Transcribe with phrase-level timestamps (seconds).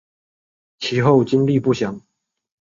[0.79, 2.01] 其后经历不详。